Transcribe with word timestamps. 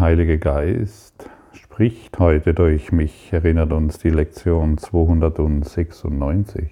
Heilige 0.00 0.38
Geist 0.38 1.28
spricht 1.52 2.18
heute 2.18 2.54
durch 2.54 2.90
mich, 2.90 3.30
erinnert 3.34 3.70
uns 3.70 3.98
die 3.98 4.08
Lektion 4.08 4.78
296. 4.78 6.70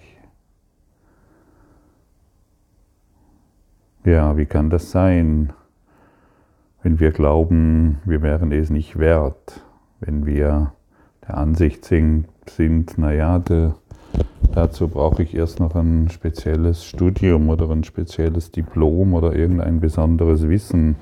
Ja, 4.07 4.39
wie 4.39 4.46
kann 4.46 4.71
das 4.71 4.91
sein, 4.91 5.53
wenn 6.82 7.00
wir 7.00 7.11
glauben, 7.11 7.99
wir 8.07 8.22
wären 8.22 8.50
es 8.50 8.71
nicht 8.71 8.99
wert, 8.99 9.63
wenn 10.00 10.25
wir 10.25 10.72
der 11.29 11.36
Ansicht 11.36 11.85
sind, 11.85 12.29
naja, 12.96 13.43
dazu 14.54 14.89
brauche 14.89 15.22
ich 15.22 15.35
erst 15.35 15.61
noch 15.61 15.75
ein 15.75 16.08
spezielles 16.08 16.82
Studium 16.86 17.50
oder 17.50 17.68
ein 17.68 17.85
spezielles 17.85 18.53
Diplom 18.53 19.13
oder 19.13 19.36
irgendein 19.36 19.81
besonderes 19.81 20.49
Wissen 20.49 20.96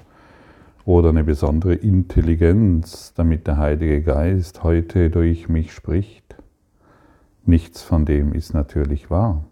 oder 0.86 1.08
eine 1.08 1.24
besondere 1.24 1.74
Intelligenz, 1.74 3.12
damit 3.12 3.48
der 3.48 3.58
Heilige 3.58 4.02
Geist 4.02 4.62
heute 4.62 5.10
durch 5.10 5.48
mich 5.48 5.72
spricht. 5.72 6.36
Nichts 7.44 7.82
von 7.82 8.06
dem 8.06 8.32
ist 8.32 8.54
natürlich 8.54 9.10
wahr. 9.10 9.44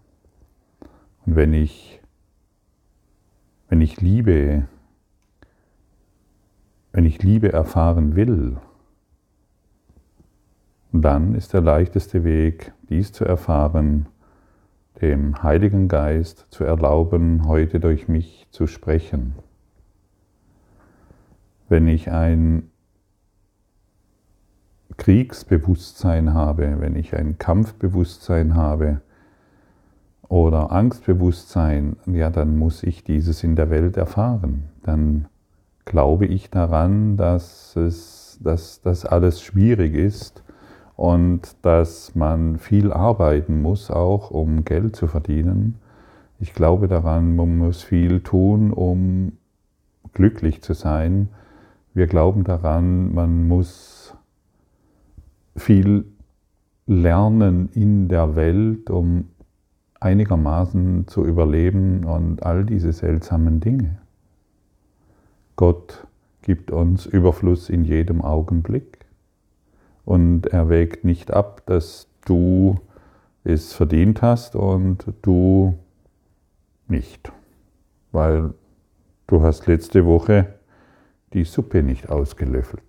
Und 1.25 1.35
wenn 1.35 1.53
ich, 1.53 2.01
wenn 3.67 3.81
ich 3.81 3.99
Liebe, 3.99 4.65
wenn 6.93 7.05
ich 7.05 7.21
Liebe 7.21 7.51
erfahren 7.51 8.15
will, 8.15 8.55
dann 10.93 11.35
ist 11.35 11.51
der 11.51 11.61
leichteste 11.61 12.23
Weg, 12.23 12.71
dies 12.89 13.11
zu 13.11 13.25
erfahren, 13.25 14.07
dem 15.01 15.43
Heiligen 15.43 15.89
Geist 15.89 16.47
zu 16.49 16.63
erlauben, 16.63 17.45
heute 17.45 17.81
durch 17.81 18.07
mich 18.07 18.47
zu 18.51 18.67
sprechen 18.67 19.35
wenn 21.69 21.87
ich 21.87 22.11
ein 22.11 22.69
Kriegsbewusstsein 24.97 26.33
habe, 26.33 26.77
wenn 26.79 26.95
ich 26.95 27.15
ein 27.15 27.37
Kampfbewusstsein 27.37 28.55
habe 28.55 29.01
oder 30.27 30.71
Angstbewusstsein, 30.71 31.97
ja, 32.05 32.29
dann 32.29 32.57
muss 32.57 32.83
ich 32.83 33.03
dieses 33.03 33.43
in 33.43 33.55
der 33.55 33.69
Welt 33.69 33.97
erfahren. 33.97 34.69
Dann 34.83 35.27
glaube 35.85 36.25
ich 36.25 36.49
daran, 36.49 37.17
dass, 37.17 37.75
es, 37.75 38.39
dass 38.41 38.81
das 38.81 39.05
alles 39.05 39.41
schwierig 39.41 39.93
ist 39.93 40.43
und 40.95 41.55
dass 41.61 42.15
man 42.15 42.57
viel 42.57 42.91
arbeiten 42.93 43.61
muss, 43.61 43.91
auch 43.91 44.31
um 44.31 44.65
Geld 44.65 44.95
zu 44.95 45.07
verdienen. 45.07 45.75
Ich 46.39 46.53
glaube 46.53 46.87
daran, 46.87 47.35
man 47.35 47.57
muss 47.57 47.83
viel 47.83 48.21
tun, 48.21 48.71
um 48.71 49.33
glücklich 50.13 50.61
zu 50.61 50.73
sein 50.73 51.29
wir 51.95 52.07
glauben 52.07 52.43
daran, 52.43 53.13
man 53.13 53.47
muss 53.47 54.13
viel 55.55 56.05
lernen 56.85 57.69
in 57.71 58.09
der 58.09 58.35
Welt, 58.35 58.89
um 58.89 59.29
einigermaßen 60.01 61.07
zu 61.07 61.23
überleben 61.23 62.03
und 62.03 62.45
all 62.45 62.65
diese 62.65 62.91
seltsamen 62.91 63.61
Dinge. 63.61 63.97
Gott 65.55 66.05
gibt 66.41 66.69
uns 66.69 67.05
Überfluss 67.05 67.69
in 67.69 67.85
jedem 67.85 68.21
Augenblick 68.21 69.05
und 70.03 70.47
er 70.47 70.67
wägt 70.67 71.05
nicht 71.05 71.31
ab, 71.31 71.63
dass 71.65 72.09
du 72.25 72.77
es 73.45 73.71
verdient 73.71 74.21
hast 74.21 74.57
und 74.57 75.13
du 75.21 75.79
nicht, 76.89 77.31
weil 78.11 78.53
du 79.27 79.41
hast 79.41 79.65
letzte 79.65 80.05
Woche 80.05 80.55
die 81.35 81.43
Suppe 81.43 81.83
nicht 81.83 82.09
ausgelöffelt. 82.09 82.81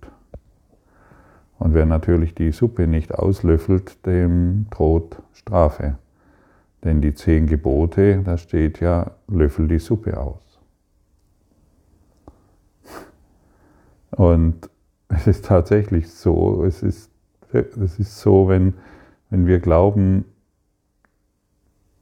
Und 1.59 1.75
wer 1.75 1.85
natürlich 1.85 2.35
die 2.35 2.53
Suppe 2.53 2.87
nicht 2.87 3.15
auslöffelt, 3.15 4.07
dem 4.07 4.67
droht 4.71 5.21
Strafe. 5.33 5.99
Denn 6.85 7.01
die 7.01 7.13
zehn 7.13 7.47
Gebote, 7.47 8.23
da 8.23 8.39
steht 8.39 8.81
ja, 8.81 9.11
löffel 9.27 9.67
die 9.67 9.81
Suppe 9.81 10.19
aus. 10.19 10.61
Und 14.13 14.71
es 15.09 15.27
ist 15.27 15.47
tatsächlich 15.47 16.09
so, 16.11 16.65
es 16.65 16.83
ist, 16.83 17.11
es 17.53 17.99
ist 17.99 18.21
so, 18.21 18.49
wenn, 18.49 18.75
wenn 19.31 19.47
wir 19.47 19.59
glauben, 19.59 20.25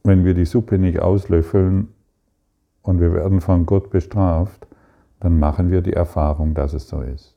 wenn 0.03 0.27
wir 0.27 0.35
die 0.35 0.45
Suppe 0.45 0.79
nicht 0.79 1.01
auslöffeln 1.01 1.89
und 2.83 3.01
wir 3.01 3.15
werden 3.15 3.41
von 3.41 3.65
Gott 3.65 3.89
bestraft, 3.89 4.67
dann 5.25 5.39
machen 5.39 5.71
wir 5.71 5.81
die 5.81 5.95
Erfahrung, 5.95 6.53
dass 6.53 6.75
es 6.75 6.87
so 6.87 7.01
ist. 7.01 7.35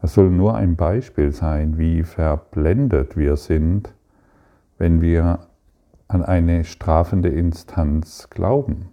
Das 0.00 0.14
soll 0.14 0.30
nur 0.30 0.54
ein 0.54 0.76
Beispiel 0.76 1.32
sein, 1.32 1.78
wie 1.78 2.04
verblendet 2.04 3.16
wir 3.16 3.36
sind, 3.36 3.92
wenn 4.78 5.00
wir 5.00 5.40
an 6.06 6.22
eine 6.22 6.62
strafende 6.62 7.28
Instanz 7.28 8.30
glauben. 8.30 8.90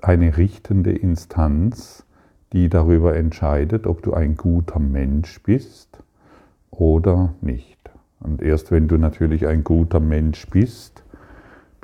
Eine 0.00 0.36
richtende 0.36 0.92
Instanz, 0.92 2.06
die 2.52 2.68
darüber 2.68 3.16
entscheidet, 3.16 3.88
ob 3.88 4.04
du 4.04 4.14
ein 4.14 4.36
guter 4.36 4.78
Mensch 4.78 5.42
bist 5.42 5.98
oder 6.70 7.34
nicht. 7.40 7.90
Und 8.20 8.40
erst 8.40 8.70
wenn 8.70 8.86
du 8.86 8.98
natürlich 8.98 9.48
ein 9.48 9.64
guter 9.64 9.98
Mensch 9.98 10.48
bist, 10.48 11.03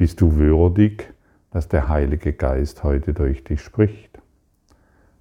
bist 0.00 0.22
du 0.22 0.36
würdig, 0.36 1.12
dass 1.50 1.68
der 1.68 1.90
Heilige 1.90 2.32
Geist 2.32 2.84
heute 2.84 3.12
durch 3.12 3.44
dich 3.44 3.60
spricht? 3.60 4.18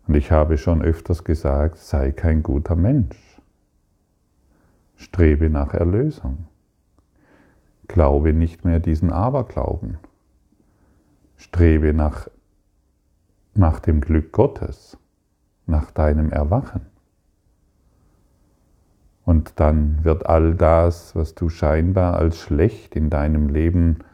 Und 0.08 0.16
ich 0.16 0.32
habe 0.32 0.58
schon 0.58 0.82
öfters 0.82 1.26
gesagt, 1.26 1.80
sei 1.80 2.14
kein 2.14 2.44
guter 2.44 2.78
Mensch. 2.78 3.18
Strebe 4.96 5.50
nach 5.50 5.74
Erlösung. 5.74 6.46
Glaube 7.90 8.32
nicht 8.32 8.64
mehr 8.64 8.80
diesen 8.80 9.12
Aberglauben. 9.12 9.98
Strebe 11.36 11.94
nach, 11.94 12.30
nach 13.56 13.82
dem 13.82 14.00
Glück 14.00 14.32
Gottes, 14.32 14.98
nach 15.66 15.92
deinem 15.92 16.32
Erwachen. 16.32 16.86
Und 19.26 19.60
dann 19.60 20.06
wird 20.06 20.26
all 20.26 20.56
das, 20.56 21.18
was 21.18 21.36
du 21.36 21.50
scheinbar 21.50 22.16
als 22.16 22.38
schlecht 22.38 22.96
in 22.96 23.10
deinem 23.10 23.50
Leben 23.50 24.06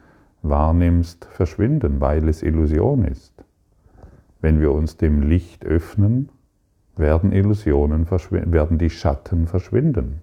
wahrnimmst, 0.48 1.24
verschwinden, 1.26 2.00
weil 2.00 2.28
es 2.28 2.42
Illusion 2.42 3.04
ist. 3.04 3.32
Wenn 4.40 4.60
wir 4.60 4.72
uns 4.72 4.96
dem 4.96 5.22
Licht 5.22 5.64
öffnen, 5.64 6.30
werden 6.96 7.32
Illusionen 7.32 8.06
werden 8.10 8.78
die 8.78 8.90
Schatten 8.90 9.46
verschwinden. 9.46 10.22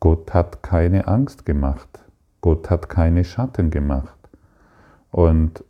Gott 0.00 0.34
hat 0.34 0.62
keine 0.62 1.06
Angst 1.08 1.46
gemacht. 1.46 2.04
Gott 2.40 2.68
hat 2.68 2.88
keine 2.88 3.24
Schatten 3.24 3.70
gemacht. 3.70 4.18
Und 5.10 5.64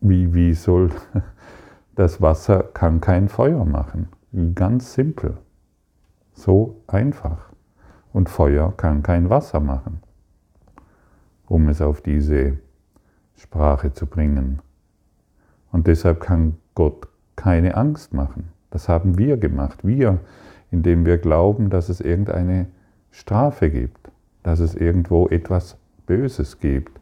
wie, 0.00 0.34
wie 0.34 0.54
soll 0.54 0.90
das 1.94 2.20
Wasser 2.20 2.62
kann 2.62 3.00
kein 3.00 3.28
Feuer 3.28 3.64
machen? 3.64 4.08
Ganz 4.54 4.94
simpel. 4.94 5.38
So 6.38 6.76
einfach. 6.86 7.50
Und 8.12 8.28
Feuer 8.28 8.72
kann 8.76 9.02
kein 9.02 9.28
Wasser 9.28 9.58
machen, 9.58 9.98
um 11.48 11.68
es 11.68 11.82
auf 11.82 12.00
diese 12.00 12.58
Sprache 13.34 13.92
zu 13.92 14.06
bringen. 14.06 14.60
Und 15.72 15.88
deshalb 15.88 16.20
kann 16.20 16.56
Gott 16.76 17.08
keine 17.34 17.74
Angst 17.74 18.14
machen. 18.14 18.50
Das 18.70 18.88
haben 18.88 19.18
wir 19.18 19.36
gemacht. 19.36 19.84
Wir, 19.84 20.20
indem 20.70 21.04
wir 21.04 21.18
glauben, 21.18 21.70
dass 21.70 21.88
es 21.88 22.00
irgendeine 22.00 22.66
Strafe 23.10 23.68
gibt, 23.68 24.12
dass 24.44 24.60
es 24.60 24.76
irgendwo 24.76 25.26
etwas 25.26 25.76
Böses 26.06 26.60
gibt. 26.60 27.00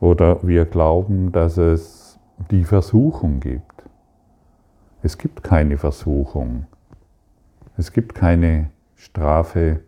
Oder 0.00 0.42
wir 0.42 0.64
glauben, 0.64 1.30
dass 1.30 1.58
es 1.58 2.18
die 2.50 2.64
Versuchung 2.64 3.38
gibt. 3.38 3.84
Es 5.02 5.16
gibt 5.16 5.44
keine 5.44 5.78
Versuchung. 5.78 6.66
Es 7.76 7.92
gibt 7.92 8.14
keine 8.14 8.70
Strafe 9.04 9.80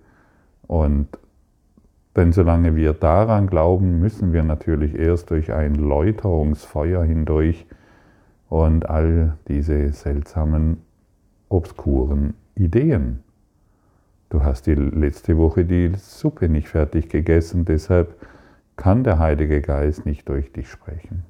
und 0.67 1.09
denn 2.17 2.33
solange 2.33 2.75
wir 2.77 2.95
daran 2.95 3.47
glauben, 3.47 4.01
müssen 4.01 4.33
wir 4.33 4.43
natürlich 4.43 4.95
erst 4.95 5.31
durch 5.31 5.53
ein 5.53 5.75
Läuterungsfeuer 5.75 7.05
hindurch 7.05 7.67
und 8.49 8.89
all 8.89 9.37
diese 9.49 9.93
seltsamen, 9.93 10.79
obskuren 11.51 12.35
Ideen. 12.55 13.23
Du 14.31 14.43
hast 14.43 14.67
die 14.67 14.75
letzte 14.75 15.37
Woche 15.37 15.67
die 15.67 15.93
Suppe 15.97 16.49
nicht 16.49 16.69
fertig 16.69 17.11
gegessen, 17.11 17.67
deshalb 17.67 18.17
kann 18.77 19.05
der 19.05 19.19
Heilige 19.19 19.61
Geist 19.61 20.07
nicht 20.07 20.29
durch 20.29 20.53
dich 20.53 20.71
sprechen. 20.71 21.25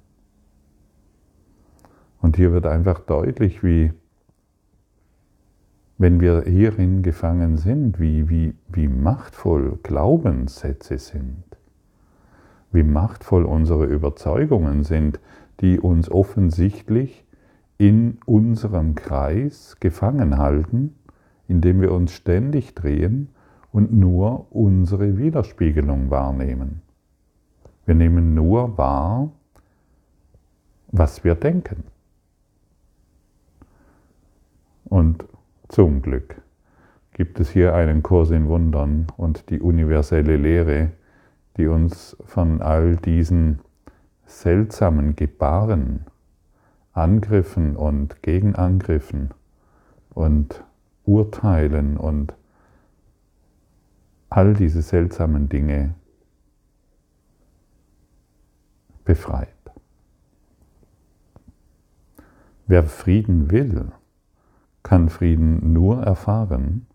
Und 2.20 2.36
hier 2.36 2.52
wird 2.52 2.66
einfach 2.66 3.00
deutlich, 3.00 3.62
wie 3.62 3.92
wenn 5.98 6.20
wir 6.20 6.42
hierin 6.42 7.02
gefangen 7.02 7.56
sind, 7.56 7.98
wie, 7.98 8.28
wie, 8.28 8.54
wie 8.68 8.88
machtvoll 8.88 9.78
Glaubenssätze 9.82 10.98
sind. 10.98 11.44
wie 12.72 12.82
machtvoll 12.82 13.44
unsere 13.44 13.86
Überzeugungen 13.86 14.84
sind, 14.84 15.18
die 15.60 15.80
uns 15.80 16.10
offensichtlich 16.10 17.24
in 17.78 18.18
unserem 18.26 18.94
Kreis 18.94 19.76
gefangen 19.80 20.38
halten, 20.38 20.94
indem 21.48 21.80
wir 21.80 21.92
uns 21.92 22.12
ständig 22.12 22.74
drehen 22.74 23.28
und 23.72 23.92
nur 23.92 24.52
unsere 24.54 25.16
Widerspiegelung 25.18 26.10
wahrnehmen. 26.10 26.82
Wir 27.84 27.94
nehmen 27.94 28.34
nur 28.34 28.76
wahr, 28.76 29.30
was 30.88 31.24
wir 31.24 31.34
denken. 31.34 31.84
Und 34.84 35.24
zum 35.68 36.02
Glück 36.02 36.40
gibt 37.12 37.40
es 37.40 37.50
hier 37.50 37.74
einen 37.74 38.02
Kurs 38.02 38.30
in 38.30 38.46
Wundern 38.46 39.06
und 39.16 39.48
die 39.48 39.60
universelle 39.60 40.36
Lehre, 40.36 40.92
die 41.56 41.66
uns 41.66 42.16
von 42.26 42.60
all 42.60 42.96
diesen 42.96 43.60
seltsamen 44.26 45.16
Gebaren, 45.16 46.04
Angriffen 46.92 47.74
und 47.74 48.22
Gegenangriffen 48.22 49.30
und 50.10 50.62
Urteilen 51.04 51.96
und 51.96 52.34
all 54.28 54.52
diese 54.52 54.82
seltsamen 54.82 55.48
Dinge 55.48 55.94
befreit. 59.04 59.48
Wer 62.66 62.82
Frieden 62.82 63.50
will, 63.50 63.92
kann 64.86 65.08
Frieden 65.08 65.72
nur 65.72 66.04
erfahren, 66.04 66.86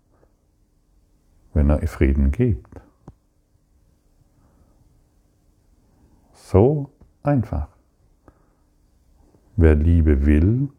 wenn 1.53 1.69
er 1.69 1.85
Frieden 1.87 2.31
gibt. 2.31 2.79
So 6.31 6.89
einfach. 7.21 7.67
Wer 9.57 9.75
Liebe 9.75 10.25
will, 10.25 10.69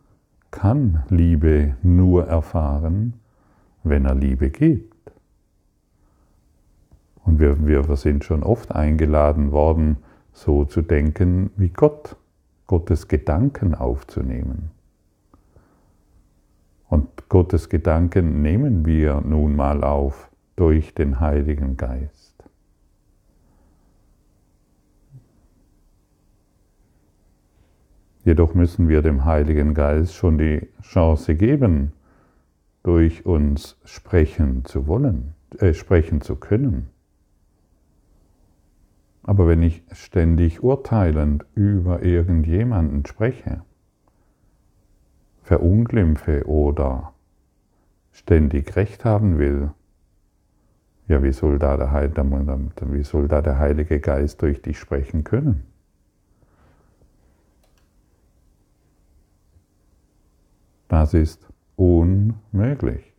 kann 0.51 1.05
Liebe 1.11 1.77
nur 1.83 2.29
erfahren, 2.29 3.21
wenn 3.83 4.07
er 4.07 4.15
Liebe 4.15 4.49
gibt. 4.49 5.13
Und 7.27 7.41
wir, 7.41 7.67
wir 7.67 7.95
sind 7.97 8.25
schon 8.25 8.43
oft 8.43 8.75
eingeladen 8.75 9.53
worden, 9.53 9.99
so 10.33 10.65
zu 10.65 10.81
denken 10.81 11.51
wie 11.57 11.69
Gott, 11.69 12.17
Gottes 12.67 13.07
Gedanken 13.07 13.75
aufzunehmen. 13.75 14.71
Und 16.93 17.31
Gottes 17.31 17.71
Gedanken 17.71 18.43
nehmen 18.43 18.85
wir 18.85 19.23
nun 19.23 19.57
mal 19.57 19.83
auf 19.83 20.31
durch 20.57 20.93
den 20.93 21.21
Heiligen 21.21 21.79
Geist. 21.79 22.45
Jedoch 28.25 28.53
müssen 28.53 28.91
wir 28.91 29.01
dem 29.01 29.25
Heiligen 29.25 29.73
Geist 29.73 30.15
schon 30.15 30.37
die 30.37 30.69
Chance 30.83 31.35
geben, 31.35 31.93
durch 32.83 33.25
uns 33.25 33.81
sprechen 33.87 34.67
zu 34.67 34.87
wollen, 34.87 35.33
äh, 35.61 35.73
sprechen 35.73 36.21
zu 36.21 36.37
können. 36.37 36.91
Aber 39.23 39.49
wenn 39.49 39.63
ich 39.63 39.83
ständig 39.93 40.63
urteilend 40.63 41.47
über 41.55 42.03
irgendjemanden 42.03 43.07
spreche, 43.07 43.63
verunglimpfe 45.43 46.47
oder 46.47 47.13
ständig 48.13 48.77
Recht 48.77 49.05
haben 49.05 49.39
will, 49.39 49.71
ja, 51.09 51.23
wie 51.23 51.33
soll 51.33 51.59
da 51.59 51.77
der, 51.77 51.93
wie 52.93 53.03
soll 53.03 53.29
da 53.29 53.43
der 53.43 53.59
Heilige 53.59 54.01
Geist 54.01 54.41
durch 54.41 54.63
dich 54.63 54.79
sprechen 54.79 55.25
können? 55.25 55.65
Das 60.89 61.15
ist 61.15 61.47
unmöglich. 61.77 63.13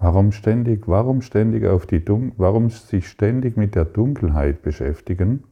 Warum 0.00 0.30
ständig, 0.30 0.86
warum 0.86 1.22
ständig 1.22 1.66
auf 1.66 1.84
die 1.84 2.04
Dun 2.04 2.32
warum 2.36 2.70
sich 2.70 3.08
ständig 3.08 3.56
mit 3.56 3.74
der 3.74 3.84
Dunkelheit 3.84 4.62
beschäftigen, 4.62 5.42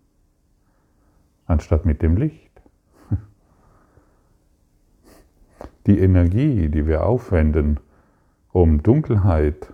anstatt 1.47 1.85
mit 1.85 2.03
dem 2.03 2.17
Licht? 2.17 2.46
Die 5.87 5.99
Energie, 5.99 6.69
die 6.69 6.87
wir 6.87 7.07
aufwenden, 7.07 7.79
um 8.53 8.83
Dunkelheit, 8.83 9.73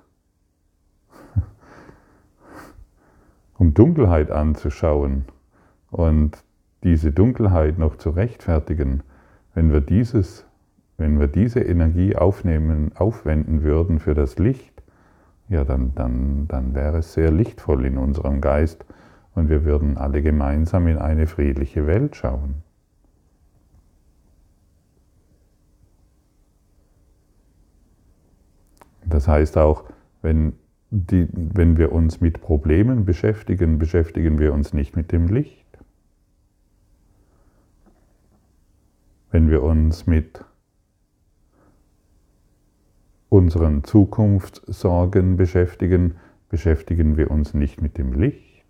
um 3.59 3.75
Dunkelheit 3.75 4.31
anzuschauen 4.31 5.25
und 5.91 6.43
diese 6.83 7.13
Dunkelheit 7.13 7.79
noch 7.79 7.97
zu 7.97 8.11
rechtfertigen, 8.11 9.03
wenn 9.55 9.73
wir 9.73 9.81
dieses 9.81 10.45
wenn 11.03 11.19
wir 11.19 11.27
diese 11.27 11.61
Energie 11.61 12.17
aufnehmen, 12.17 12.93
aufwenden 12.95 13.63
würden 13.63 13.99
für 13.99 14.15
das 14.15 14.39
Licht, 14.39 14.83
ja, 15.49 15.65
dann, 15.65 15.95
dann, 15.95 16.47
dann 16.49 16.75
wäre 16.75 16.99
es 16.99 17.13
sehr 17.13 17.31
lichtvoll 17.31 17.85
in 17.85 17.99
unserem 17.99 18.41
Geist 18.41 18.87
und 19.35 19.49
wir 19.49 19.65
würden 19.65 19.99
alle 19.99 20.23
gemeinsam 20.23 20.87
in 20.87 20.99
eine 20.99 21.27
friedliche 21.27 21.87
Welt 21.87 22.17
schauen. 22.17 22.63
Das 29.05 29.29
heißt 29.29 29.59
auch, 29.59 29.85
wenn, 30.23 30.55
die, 30.91 31.29
wenn 31.33 31.77
wir 31.77 31.93
uns 31.93 32.21
mit 32.21 32.41
Problemen 32.41 33.05
beschäftigen, 33.05 33.79
beschäftigen 33.79 34.39
wir 34.39 34.53
uns 34.53 34.73
nicht 34.73 34.97
mit 34.97 35.13
dem 35.13 35.29
Licht. 35.29 35.67
Wenn 39.31 39.49
wir 39.49 39.63
uns 39.63 40.07
mit 40.07 40.45
unseren 43.31 43.83
Zukunftssorgen 43.83 45.39
beschäftigen, 45.39 46.17
beschäftigen 46.51 47.17
wir 47.17 47.31
uns 47.31 47.55
nicht 47.55 47.81
mit 47.81 47.97
dem 47.97 48.13
Licht. 48.13 48.67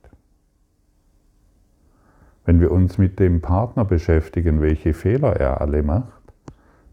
Wenn 2.44 2.60
wir 2.60 2.70
uns 2.70 2.96
mit 2.96 3.18
dem 3.18 3.40
Partner 3.40 3.84
beschäftigen, 3.84 4.60
welche 4.60 4.94
Fehler 4.94 5.34
er 5.34 5.60
alle 5.60 5.82
macht, 5.82 6.22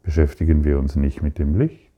beschäftigen 0.01 0.63
wir 0.63 0.79
uns 0.79 0.95
nicht 0.95 1.21
mit 1.21 1.37
dem 1.37 1.59
Licht. 1.59 1.88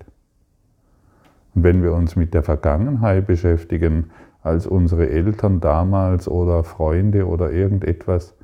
Und 1.53 1.63
wenn 1.63 1.83
wir 1.83 1.93
uns 1.93 2.15
mit 2.15 2.33
der 2.33 2.43
Vergangenheit 2.43 3.27
beschäftigen, 3.27 4.11
als 4.41 4.65
unsere 4.65 5.09
Eltern 5.09 5.59
damals 5.59 6.27
oder 6.27 6.63
Freunde 6.63 7.27
oder 7.27 7.51
irgendetwas, 7.51 8.35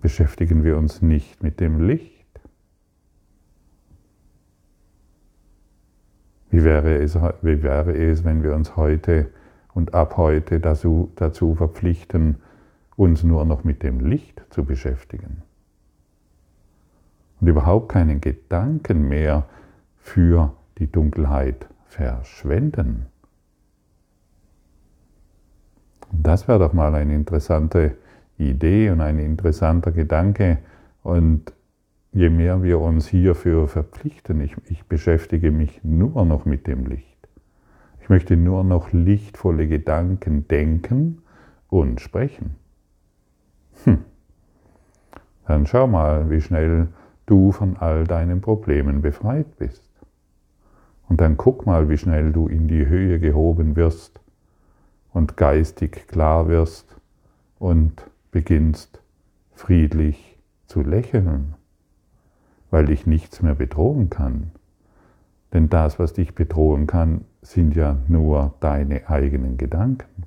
beschäftigen 0.00 0.64
wir 0.64 0.78
uns 0.78 1.02
nicht 1.02 1.42
mit 1.42 1.60
dem 1.60 1.80
Licht. 1.80 2.18
Wie 6.50 6.64
wäre 6.64 6.96
es, 6.96 7.16
wie 7.42 7.62
wäre 7.62 7.94
es 7.94 8.24
wenn 8.24 8.42
wir 8.42 8.54
uns 8.54 8.76
heute 8.76 9.28
und 9.74 9.94
ab 9.94 10.16
heute 10.16 10.60
dazu, 10.60 11.12
dazu 11.16 11.54
verpflichten, 11.54 12.36
uns 12.96 13.22
nur 13.22 13.44
noch 13.44 13.64
mit 13.64 13.82
dem 13.82 14.00
Licht 14.00 14.42
zu 14.50 14.64
beschäftigen? 14.64 15.42
Und 17.40 17.48
überhaupt 17.48 17.90
keinen 17.90 18.20
Gedanken 18.20 19.08
mehr 19.08 19.44
für 19.98 20.52
die 20.78 20.90
Dunkelheit 20.90 21.68
verschwenden. 21.86 23.06
Das 26.12 26.48
wäre 26.48 26.58
doch 26.58 26.72
mal 26.72 26.94
eine 26.94 27.14
interessante 27.14 27.96
Idee 28.38 28.90
und 28.90 29.00
ein 29.00 29.18
interessanter 29.18 29.92
Gedanke. 29.92 30.58
Und 31.02 31.52
je 32.12 32.30
mehr 32.30 32.62
wir 32.62 32.80
uns 32.80 33.08
hierfür 33.08 33.68
verpflichten, 33.68 34.40
ich, 34.40 34.56
ich 34.66 34.84
beschäftige 34.86 35.50
mich 35.50 35.80
nur 35.82 36.24
noch 36.24 36.44
mit 36.44 36.66
dem 36.66 36.86
Licht. 36.86 37.28
Ich 38.00 38.08
möchte 38.08 38.36
nur 38.36 38.64
noch 38.64 38.92
lichtvolle 38.92 39.68
Gedanken 39.68 40.48
denken 40.48 41.22
und 41.68 42.00
sprechen. 42.00 42.56
Hm. 43.84 43.98
Dann 45.46 45.66
schau 45.66 45.86
mal, 45.86 46.30
wie 46.30 46.40
schnell 46.40 46.88
du 47.26 47.52
von 47.52 47.76
all 47.76 48.04
deinen 48.04 48.40
Problemen 48.40 49.02
befreit 49.02 49.58
bist. 49.58 49.87
Und 51.08 51.20
dann 51.20 51.36
guck 51.36 51.66
mal, 51.66 51.88
wie 51.88 51.98
schnell 51.98 52.32
du 52.32 52.48
in 52.48 52.68
die 52.68 52.86
Höhe 52.86 53.18
gehoben 53.18 53.76
wirst 53.76 54.20
und 55.12 55.36
geistig 55.36 56.06
klar 56.08 56.48
wirst 56.48 56.96
und 57.58 58.06
beginnst 58.30 59.00
friedlich 59.54 60.38
zu 60.66 60.82
lächeln 60.82 61.54
weil 62.70 62.86
dich 62.86 63.06
nichts 63.06 63.42
mehr 63.42 63.54
bedrohen 63.54 64.10
kann. 64.10 64.50
Denn 65.52 65.68
das, 65.68 65.98
was 65.98 66.12
dich 66.12 66.34
bedrohen 66.34 66.86
kann, 66.86 67.24
sind 67.40 67.74
ja 67.74 67.96
nur 68.08 68.54
deine 68.60 69.08
eigenen 69.08 69.56
Gedanken. 69.56 70.24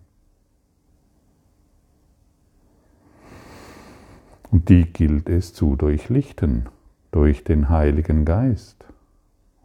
Und 4.50 4.70
die 4.70 4.92
gilt 4.92 5.30
es 5.30 5.54
zu 5.54 5.76
durchlichten 5.76 6.66
durch 7.12 7.44
den 7.44 7.70
Heiligen 7.70 8.26
Geist. 8.26 8.84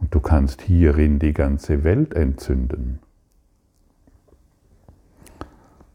Und 0.06 0.14
du 0.14 0.20
kannst 0.20 0.62
hierin 0.62 1.18
die 1.18 1.32
ganze 1.32 1.82
Welt 1.82 2.14
entzünden. 2.14 3.00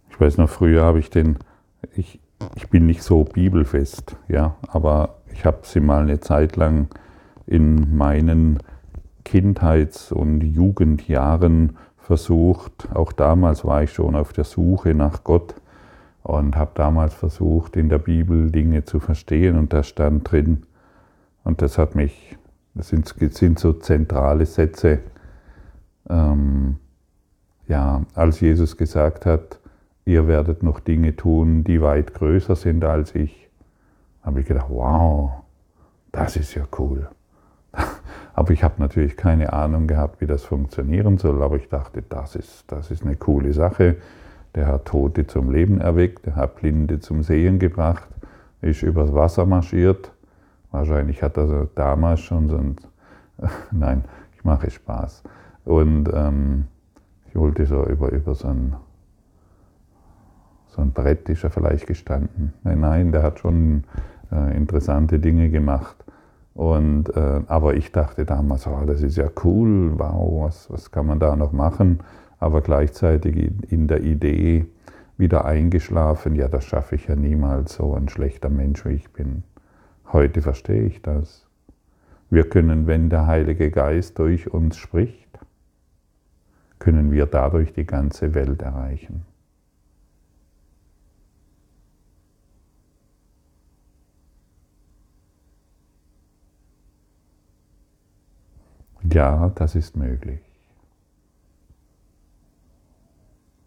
Ich 0.09 0.19
weiß 0.19 0.37
noch, 0.37 0.49
früher 0.49 0.83
habe 0.83 0.99
ich 0.99 1.09
den, 1.09 1.37
ich, 1.95 2.19
ich 2.55 2.69
bin 2.69 2.87
nicht 2.87 3.03
so 3.03 3.23
bibelfest, 3.23 4.17
ja, 4.27 4.57
aber 4.67 5.21
ich 5.31 5.45
habe 5.45 5.59
sie 5.63 5.79
mal 5.79 6.01
eine 6.01 6.19
Zeit 6.19 6.57
lang 6.57 6.89
in 7.47 7.95
meinen 7.95 8.59
Kindheits- 9.23 10.11
und 10.11 10.41
Jugendjahren 10.41 11.77
versucht, 11.95 12.89
auch 12.93 13.13
damals 13.13 13.63
war 13.63 13.83
ich 13.83 13.93
schon 13.93 14.17
auf 14.17 14.33
der 14.33 14.43
Suche 14.43 14.93
nach 14.93 15.23
Gott 15.23 15.55
und 16.23 16.57
habe 16.57 16.71
damals 16.73 17.13
versucht, 17.13 17.77
in 17.77 17.87
der 17.87 17.99
Bibel 17.99 18.51
Dinge 18.51 18.83
zu 18.83 18.99
verstehen 18.99 19.57
und 19.57 19.71
da 19.71 19.83
stand 19.83 20.29
drin, 20.29 20.63
und 21.43 21.61
das 21.61 21.77
hat 21.77 21.95
mich, 21.95 22.37
das 22.73 22.89
sind, 22.89 23.07
sind 23.33 23.59
so 23.59 23.73
zentrale 23.73 24.45
Sätze, 24.45 24.99
ähm, 26.09 26.77
ja, 27.67 28.01
als 28.15 28.39
Jesus 28.39 28.77
gesagt 28.77 29.25
hat, 29.25 29.59
ihr 30.05 30.27
werdet 30.27 30.63
noch 30.63 30.79
Dinge 30.79 31.15
tun, 31.15 31.63
die 31.63 31.81
weit 31.81 32.13
größer 32.13 32.55
sind 32.55 32.83
als 32.83 33.15
ich, 33.15 33.49
habe 34.23 34.41
ich 34.41 34.45
gedacht, 34.45 34.67
wow, 34.69 35.31
das 36.11 36.35
ist 36.35 36.55
ja 36.55 36.63
cool. 36.77 37.09
Aber 38.33 38.51
ich 38.51 38.63
habe 38.63 38.75
natürlich 38.77 39.17
keine 39.17 39.53
Ahnung 39.53 39.87
gehabt, 39.87 40.21
wie 40.21 40.27
das 40.27 40.43
funktionieren 40.43 41.17
soll, 41.17 41.43
aber 41.43 41.57
ich 41.57 41.67
dachte, 41.67 42.01
das 42.01 42.35
ist, 42.35 42.63
das 42.71 42.89
ist 42.89 43.03
eine 43.03 43.17
coole 43.17 43.53
Sache. 43.53 43.97
Der 44.55 44.67
hat 44.67 44.85
Tote 44.85 45.27
zum 45.27 45.51
Leben 45.51 45.81
erweckt, 45.81 46.25
der 46.25 46.37
hat 46.37 46.55
Blinde 46.55 47.01
zum 47.01 47.23
Sehen 47.23 47.59
gebracht, 47.59 48.07
ist 48.61 48.83
übers 48.83 49.13
Wasser 49.13 49.45
marschiert. 49.45 50.10
Wahrscheinlich 50.71 51.21
hat 51.21 51.37
er 51.37 51.67
damals 51.75 52.21
schon 52.21 52.49
so 52.49 52.57
ein, 52.57 52.75
nein, 53.71 54.05
ich 54.33 54.43
mache 54.43 54.69
Spaß. 54.69 55.23
Und 55.65 56.09
ähm, 56.13 56.65
ich 57.27 57.35
wollte 57.35 57.65
so 57.65 57.85
über, 57.85 58.11
über 58.11 58.33
so 58.35 58.47
ein, 58.47 58.75
so 60.67 60.81
ein 60.81 60.91
Brett 60.91 61.29
ist 61.29 61.43
er 61.43 61.49
vielleicht 61.49 61.87
gestanden. 61.87 62.53
Nein, 62.63 62.79
nein, 62.79 63.11
der 63.11 63.23
hat 63.23 63.39
schon 63.39 63.83
äh, 64.31 64.55
interessante 64.55 65.19
Dinge 65.19 65.49
gemacht. 65.49 65.97
Und, 66.53 67.15
äh, 67.15 67.41
aber 67.47 67.75
ich 67.75 67.91
dachte 67.91 68.25
damals, 68.25 68.67
oh, 68.67 68.83
das 68.85 69.01
ist 69.01 69.17
ja 69.17 69.29
cool, 69.43 69.97
wow, 69.97 70.45
was, 70.45 70.69
was 70.69 70.91
kann 70.91 71.05
man 71.05 71.19
da 71.19 71.35
noch 71.35 71.51
machen? 71.51 71.99
Aber 72.39 72.61
gleichzeitig 72.61 73.51
in 73.71 73.87
der 73.87 74.01
Idee 74.01 74.65
wieder 75.17 75.45
eingeschlafen, 75.45 76.35
ja, 76.35 76.47
das 76.47 76.65
schaffe 76.65 76.95
ich 76.95 77.07
ja 77.07 77.15
niemals, 77.15 77.75
so 77.75 77.93
ein 77.93 78.09
schlechter 78.09 78.49
Mensch 78.49 78.83
wie 78.85 78.93
ich 78.93 79.11
bin. 79.13 79.43
Heute 80.13 80.41
verstehe 80.41 80.83
ich 80.83 81.01
das. 81.01 81.47
Wir 82.29 82.49
können, 82.49 82.85
wenn 82.85 83.09
der 83.09 83.27
Heilige 83.27 83.71
Geist 83.71 84.19
durch 84.19 84.53
uns 84.53 84.75
spricht, 84.77 85.39
können 86.79 87.11
wir 87.11 87.27
dadurch 87.27 87.73
die 87.73 87.85
ganze 87.85 88.33
Welt 88.33 88.61
erreichen. 88.61 89.25
Ja, 99.03 99.49
das 99.55 99.75
ist 99.75 99.95
möglich. 99.95 100.41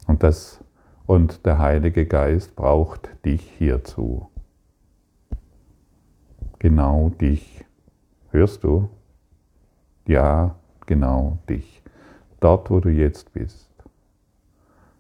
Und, 0.07 0.23
das, 0.23 0.63
und 1.07 1.45
der 1.47 1.59
Heilige 1.59 2.07
Geist 2.07 2.55
braucht 2.57 3.09
dich 3.25 3.43
hierzu. 3.59 4.31
Genau 6.65 7.11
dich. 7.11 7.63
Hörst 8.31 8.65
du? 8.65 8.89
Ja, 10.07 10.55
genau 10.87 11.37
dich. 11.47 11.83
Dort, 12.41 12.71
wo 12.71 12.81
du 12.81 12.89
jetzt 12.89 13.35
bist. 13.35 13.69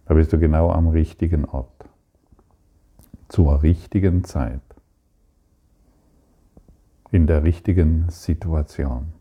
Da 0.04 0.12
bist 0.12 0.30
du 0.34 0.38
genau 0.38 0.70
am 0.70 0.88
richtigen 0.88 1.46
Ort. 1.46 1.88
Zur 3.28 3.62
richtigen 3.62 4.24
Zeit. 4.24 4.60
In 7.10 7.26
der 7.26 7.44
richtigen 7.44 8.10
Situation. 8.10 9.14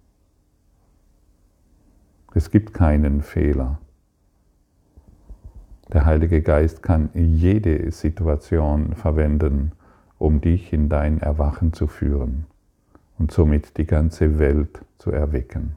Es 2.34 2.52
gibt 2.52 2.74
keinen 2.74 3.22
Fehler. 3.22 3.80
Der 5.94 6.04
Heilige 6.04 6.42
Geist 6.42 6.84
kann 6.84 7.10
jede 7.14 7.90
Situation 7.94 8.96
verwenden, 8.96 9.72
um 10.24 10.40
dich 10.40 10.72
in 10.72 10.88
dein 10.88 11.20
Erwachen 11.20 11.74
zu 11.74 11.86
führen 11.86 12.46
und 13.20 13.32
somit 13.32 13.78
die 13.78 13.86
ganze 13.86 14.40
Welt 14.40 14.86
zu 14.98 15.12
erwecken. 15.12 15.76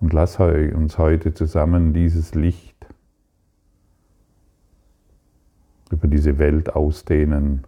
Und 0.00 0.12
lass 0.12 0.38
uns 0.38 0.98
heute 0.98 1.34
zusammen 1.34 1.92
dieses 1.92 2.32
Licht 2.36 2.86
über 5.90 6.06
diese 6.06 6.38
Welt 6.38 6.76
ausdehnen, 6.76 7.66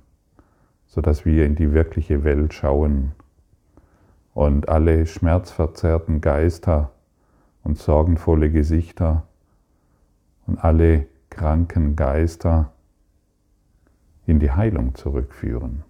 sodass 0.87 1.25
wir 1.25 1.47
in 1.47 1.57
die 1.57 1.73
wirkliche 1.73 2.23
Welt 2.23 2.55
schauen 2.55 3.11
und 4.35 4.69
alle 4.69 5.07
schmerzverzerrten 5.07 6.21
Geister 6.21 6.93
und 7.65 7.77
sorgenvolle 7.77 8.53
Gesichter 8.53 9.27
und 10.47 10.63
alle 10.63 11.09
kranken 11.37 11.95
Geister 11.97 12.73
in 14.27 14.41
die 14.41 14.51
Heilung 14.51 14.95
zurückführen. 14.95 15.85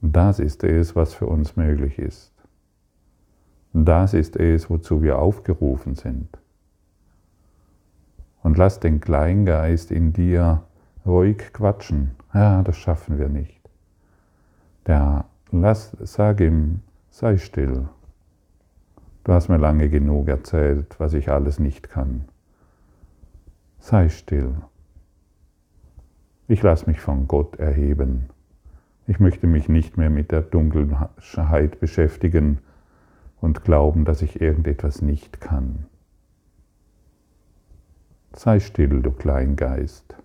Das 0.00 0.38
ist 0.38 0.64
es, 0.64 0.96
was 0.96 1.14
für 1.14 1.26
uns 1.26 1.56
möglich 1.56 1.98
ist. 1.98 2.32
Das 3.72 4.14
ist 4.14 4.36
es, 4.36 4.68
wozu 4.68 5.02
wir 5.02 5.18
aufgerufen 5.18 5.94
sind. 5.94 6.28
Und 8.42 8.58
lass 8.58 8.80
den 8.80 9.00
Kleingeist 9.00 9.90
in 9.90 10.12
dir 10.12 10.62
ruhig 11.06 11.52
quatschen. 11.52 12.12
Ja, 12.34 12.62
das 12.62 12.76
schaffen 12.76 13.18
wir 13.18 13.28
nicht. 13.28 13.60
Der, 14.86 15.24
lass, 15.50 15.96
sag 16.00 16.40
ihm, 16.40 16.80
sei 17.10 17.36
still. 17.36 17.88
Du 19.24 19.32
hast 19.32 19.48
mir 19.48 19.58
lange 19.58 19.88
genug 19.88 20.28
erzählt, 20.28 20.98
was 20.98 21.14
ich 21.14 21.30
alles 21.30 21.58
nicht 21.60 21.88
kann. 21.88 22.24
Sei 23.78 24.08
still. 24.08 24.54
Ich 26.48 26.62
lasse 26.62 26.90
mich 26.90 27.00
von 27.00 27.28
Gott 27.28 27.56
erheben. 27.56 28.28
Ich 29.06 29.20
möchte 29.20 29.46
mich 29.46 29.68
nicht 29.68 29.96
mehr 29.96 30.10
mit 30.10 30.32
der 30.32 30.42
Dunkelheit 30.42 31.78
beschäftigen 31.80 32.58
und 33.40 33.64
glauben, 33.64 34.04
dass 34.04 34.22
ich 34.22 34.40
irgendetwas 34.40 35.02
nicht 35.02 35.40
kann. 35.40 35.86
Sei 38.34 38.60
still, 38.60 39.02
du 39.02 39.12
Kleingeist. 39.12 40.16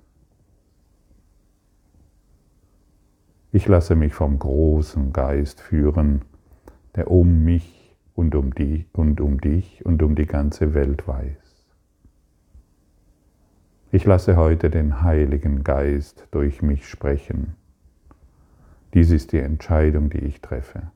Ich 3.51 3.67
lasse 3.67 3.95
mich 3.95 4.13
vom 4.13 4.39
großen 4.39 5.13
Geist 5.13 5.61
führen, 5.61 6.21
der 6.95 7.11
um 7.11 7.43
mich 7.43 7.76
und 8.17 8.33
um, 8.33 8.53
die, 8.55 8.87
und 8.93 9.21
um 9.21 9.39
dich 9.39 9.85
und 9.85 10.01
um 10.01 10.15
die 10.15 10.25
ganze 10.25 10.73
Welt 10.73 11.07
weiß. 11.07 11.65
Ich 13.91 14.05
lasse 14.05 14.35
heute 14.35 14.71
den 14.71 15.03
Heiligen 15.03 15.63
Geist 15.63 16.27
durch 16.31 16.63
mich 16.63 16.87
sprechen. 16.87 17.55
Dies 18.95 19.11
ist 19.11 19.33
die 19.33 19.39
Entscheidung, 19.39 20.09
die 20.09 20.17
ich 20.17 20.41
treffe. 20.41 20.91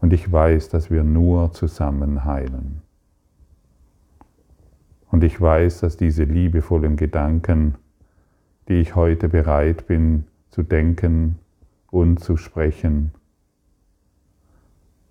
Und 0.00 0.12
ich 0.12 0.30
weiß, 0.30 0.68
dass 0.68 0.92
wir 0.92 1.02
nur 1.02 1.52
zusammen 1.52 2.24
heilen. 2.24 2.82
Und 5.10 5.24
ich 5.24 5.40
weiß, 5.40 5.80
dass 5.80 5.96
diese 5.96 6.22
liebevollen 6.22 6.96
Gedanken, 6.96 7.74
die 8.68 8.74
ich 8.74 8.94
heute 8.94 9.28
bereit 9.28 9.88
bin 9.88 10.24
zu 10.50 10.62
denken 10.62 11.40
und 11.90 12.20
zu 12.20 12.36
sprechen, 12.36 13.10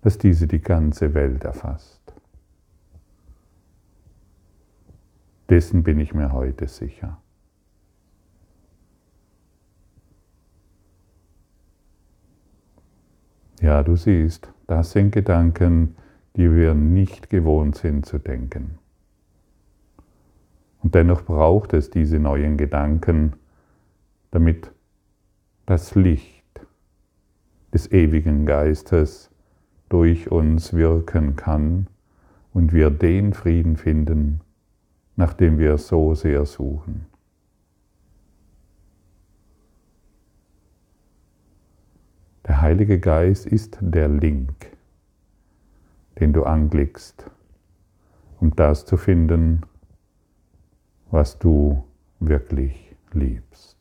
dass 0.04 0.18
diese 0.18 0.46
die 0.46 0.60
ganze 0.60 1.14
Welt 1.14 1.44
erfasst. 1.44 2.12
Dessen 5.48 5.82
bin 5.82 5.98
ich 5.98 6.12
mir 6.12 6.30
heute 6.32 6.68
sicher. 6.68 7.16
Ja, 13.62 13.82
du 13.82 13.96
siehst, 13.96 14.52
das 14.66 14.92
sind 14.92 15.10
Gedanken, 15.10 15.96
die 16.36 16.54
wir 16.54 16.74
nicht 16.74 17.30
gewohnt 17.30 17.76
sind 17.76 18.04
zu 18.04 18.18
denken. 18.18 18.78
Und 20.82 20.94
dennoch 20.94 21.24
braucht 21.24 21.72
es 21.72 21.88
diese 21.88 22.18
neuen 22.18 22.58
Gedanken, 22.58 23.36
damit 24.32 24.70
das 25.64 25.94
Licht 25.94 26.44
des 27.72 27.90
ewigen 27.90 28.44
Geistes 28.44 29.30
durch 29.94 30.28
uns 30.28 30.72
wirken 30.72 31.36
kann 31.36 31.86
und 32.52 32.72
wir 32.72 32.90
den 32.90 33.32
Frieden 33.32 33.76
finden, 33.76 34.40
nach 35.14 35.34
dem 35.34 35.56
wir 35.56 35.78
so 35.78 36.16
sehr 36.16 36.46
suchen. 36.46 37.06
Der 42.44 42.60
Heilige 42.60 42.98
Geist 42.98 43.46
ist 43.46 43.78
der 43.80 44.08
Link, 44.08 44.72
den 46.18 46.32
du 46.32 46.42
anklickst, 46.42 47.30
um 48.40 48.56
das 48.56 48.86
zu 48.86 48.96
finden, 48.96 49.60
was 51.12 51.38
du 51.38 51.84
wirklich 52.18 52.96
liebst. 53.12 53.73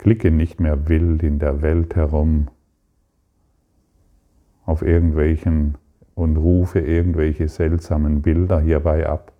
Klicke 0.00 0.30
nicht 0.30 0.60
mehr 0.60 0.88
wild 0.88 1.22
in 1.22 1.38
der 1.38 1.60
Welt 1.60 1.94
herum 1.94 2.48
auf 4.64 4.80
irgendwelchen 4.80 5.76
und 6.14 6.38
rufe 6.38 6.80
irgendwelche 6.80 7.48
seltsamen 7.48 8.22
Bilder 8.22 8.62
hierbei 8.62 9.06
ab, 9.06 9.30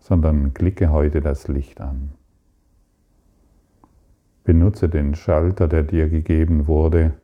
sondern 0.00 0.52
klicke 0.52 0.90
heute 0.90 1.22
das 1.22 1.48
Licht 1.48 1.80
an. 1.80 2.10
Benutze 4.44 4.90
den 4.90 5.14
Schalter, 5.14 5.66
der 5.66 5.82
dir 5.82 6.10
gegeben 6.10 6.66
wurde, 6.66 7.14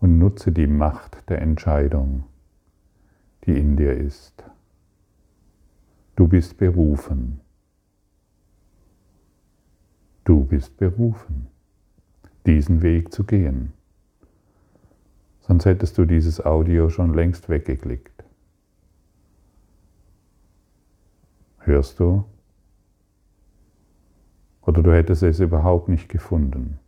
und 0.00 0.18
nutze 0.18 0.52
die 0.52 0.66
Macht 0.66 1.30
der 1.30 1.40
Entscheidung, 1.40 2.24
die 3.46 3.58
in 3.58 3.78
dir 3.78 3.96
ist. 3.96 4.44
Du 6.14 6.28
bist 6.28 6.58
berufen. 6.58 7.40
Du 10.30 10.44
bist 10.44 10.76
berufen, 10.76 11.48
diesen 12.46 12.82
Weg 12.82 13.12
zu 13.12 13.24
gehen. 13.24 13.72
Sonst 15.40 15.64
hättest 15.64 15.98
du 15.98 16.04
dieses 16.04 16.46
Audio 16.46 16.88
schon 16.88 17.14
längst 17.14 17.48
weggeklickt. 17.48 18.22
Hörst 21.58 21.98
du? 21.98 22.24
Oder 24.62 24.84
du 24.84 24.92
hättest 24.92 25.24
es 25.24 25.40
überhaupt 25.40 25.88
nicht 25.88 26.08
gefunden. 26.08 26.78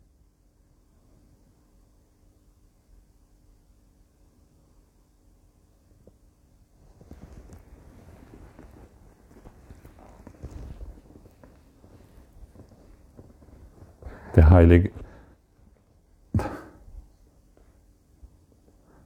Der 14.42 14.50
Heilige. 14.50 14.90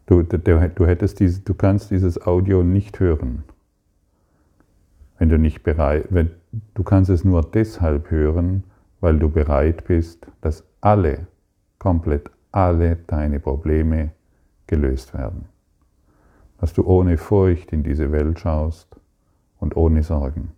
Du, 0.07 0.23
du, 0.23 0.87
hättest 0.87 1.21
diese, 1.21 1.43
du 1.43 1.53
kannst 1.53 1.91
dieses 1.91 2.27
Audio 2.27 2.63
nicht 2.63 3.01
hören, 3.01 3.45
wenn 5.19 5.29
du 5.29 5.39
nicht 5.39 5.63
bereit, 5.63 6.07
wenn, 6.09 6.31
du 6.73 6.83
kannst 6.83 7.11
es 7.11 7.23
nur 7.23 7.43
deshalb 7.43 8.11
hören, 8.11 8.65
weil 9.01 9.19
du 9.19 9.29
bereit 9.29 9.85
bist, 9.85 10.27
dass 10.41 10.65
alle, 10.81 11.27
komplett 11.79 12.31
alle 12.51 12.97
deine 13.07 13.39
Probleme 13.39 14.13
gelöst 14.67 15.13
werden. 15.13 15.45
Dass 16.61 16.73
du 16.73 16.83
ohne 16.87 17.19
Furcht 17.19 17.75
in 17.75 17.83
diese 17.83 18.11
Welt 18.11 18.41
schaust 18.41 18.89
und 19.61 19.77
ohne 19.77 20.03
Sorgen. 20.03 20.53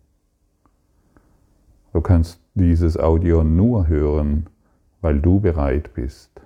Du 1.93 2.01
kannst 2.01 2.41
dieses 2.55 2.97
Audio 2.97 3.43
nur 3.43 3.89
hören, 3.89 4.47
weil 5.01 5.21
du 5.21 5.41
bereit 5.41 5.95
bist, 5.95 6.41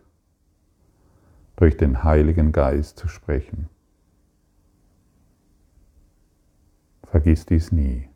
durch 1.57 1.77
den 1.77 2.05
Heiligen 2.05 2.53
Geist 2.53 2.99
zu 2.99 3.09
sprechen. 3.09 3.69
Vergiss 7.05 7.47
dies 7.47 7.73
nie. 7.73 8.09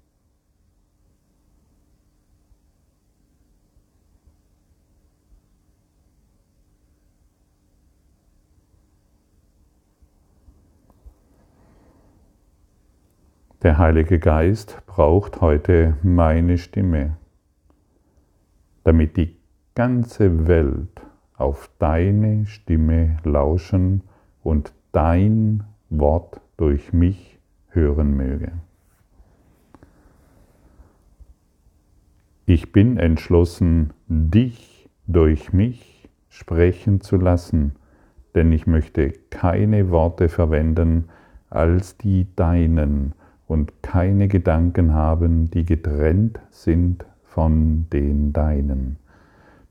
Der 13.63 13.79
Heilige 13.79 14.21
Geist 14.21 14.81
braucht 14.87 15.41
heute 15.41 15.97
meine 16.03 16.57
Stimme, 16.57 17.17
damit 18.85 19.17
die 19.17 19.37
ganze 19.77 20.49
Welt 20.49 21.01
auf 21.37 21.71
deine 21.79 22.47
Stimme 22.47 23.19
lauschen 23.23 24.03
und 24.43 24.73
dein 24.91 25.63
Wort 25.91 26.41
durch 26.57 26.93
mich 26.93 27.39
hören 27.69 28.17
möge. 28.17 28.51
Ich 32.47 32.73
bin 32.73 32.97
entschlossen, 32.97 33.93
dich 34.09 34.89
durch 35.07 35.53
mich 35.53 36.09
sprechen 36.31 37.01
zu 37.01 37.17
lassen, 37.17 37.77
denn 38.35 38.51
ich 38.51 38.67
möchte 38.67 39.13
keine 39.31 39.91
Worte 39.91 40.29
verwenden 40.29 41.05
als 41.51 41.97
die 41.97 42.27
deinen, 42.35 43.13
und 43.47 43.83
keine 43.83 44.29
Gedanken 44.29 44.93
haben, 44.93 45.51
die 45.51 45.65
getrennt 45.65 46.41
sind 46.51 47.05
von 47.23 47.87
den 47.93 48.33
deinen. 48.33 48.99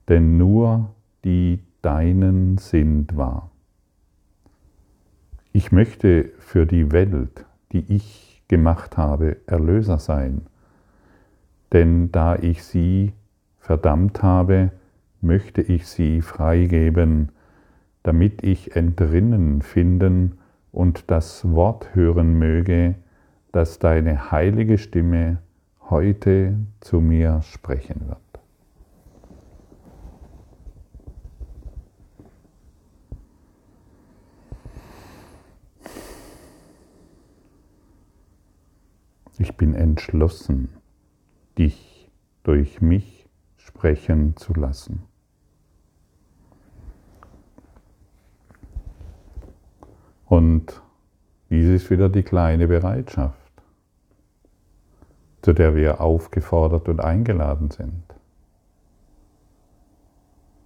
Denn 0.08 0.36
nur 0.36 0.94
die 1.24 1.60
deinen 1.82 2.58
sind 2.58 3.16
wahr. 3.16 3.50
Ich 5.52 5.72
möchte 5.72 6.30
für 6.38 6.66
die 6.66 6.92
Welt, 6.92 7.44
die 7.72 7.92
ich 7.92 8.42
gemacht 8.48 8.96
habe, 8.96 9.38
Erlöser 9.46 9.98
sein. 9.98 10.42
Denn 11.72 12.12
da 12.12 12.36
ich 12.36 12.62
sie 12.62 13.12
verdammt 13.58 14.22
habe, 14.22 14.70
möchte 15.20 15.62
ich 15.62 15.86
sie 15.86 16.20
freigeben, 16.20 17.30
damit 18.02 18.44
ich 18.44 18.76
entrinnen 18.76 19.62
finden 19.62 20.38
und 20.70 21.10
das 21.10 21.50
Wort 21.50 21.94
hören 21.94 22.38
möge, 22.38 22.94
dass 23.50 23.78
deine 23.78 24.30
heilige 24.30 24.78
Stimme 24.78 25.38
heute 25.88 26.58
zu 26.80 27.00
mir 27.00 27.42
sprechen 27.42 28.08
wird. 28.08 28.25
Ich 39.38 39.56
bin 39.56 39.74
entschlossen, 39.74 40.68
dich 41.58 42.10
durch 42.42 42.80
mich 42.80 43.28
sprechen 43.56 44.36
zu 44.36 44.54
lassen. 44.54 45.02
Und 50.24 50.82
dies 51.50 51.68
ist 51.68 51.90
wieder 51.90 52.08
die 52.08 52.22
kleine 52.22 52.66
Bereitschaft 52.66 53.46
zu 55.46 55.52
der 55.52 55.76
wir 55.76 56.00
aufgefordert 56.00 56.88
und 56.88 56.98
eingeladen 56.98 57.70
sind. 57.70 58.02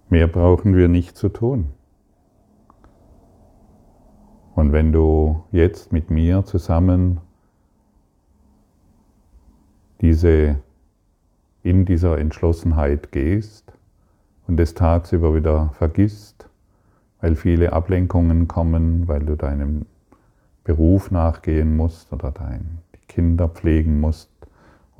Mehr 0.09 0.25
brauchen 0.25 0.75
wir 0.75 0.87
nicht 0.87 1.15
zu 1.15 1.29
tun. 1.29 1.69
Und 4.55 4.71
wenn 4.71 4.91
du 4.91 5.43
jetzt 5.51 5.93
mit 5.93 6.09
mir 6.09 6.45
zusammen 6.45 7.19
diese, 10.01 10.57
in 11.63 11.85
dieser 11.85 12.17
Entschlossenheit 12.17 13.11
gehst 13.11 13.71
und 14.47 14.57
des 14.57 14.73
tagsüber 14.73 15.35
wieder 15.35 15.69
vergisst, 15.73 16.49
weil 17.21 17.35
viele 17.35 17.73
Ablenkungen 17.73 18.47
kommen, 18.47 19.07
weil 19.07 19.21
du 19.21 19.35
deinem 19.35 19.85
Beruf 20.63 21.11
nachgehen 21.11 21.75
musst 21.75 22.11
oder 22.11 22.31
dein, 22.31 22.79
die 22.95 23.07
Kinder 23.07 23.47
pflegen 23.47 23.99
musst, 23.99 24.31